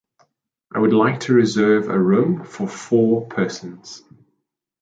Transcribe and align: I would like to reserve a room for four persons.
I 0.73 0.79
would 0.79 0.93
like 0.93 1.19
to 1.19 1.33
reserve 1.33 1.87
a 1.87 1.99
room 1.99 2.43
for 2.43 2.67
four 2.67 3.27
persons. 3.27 4.01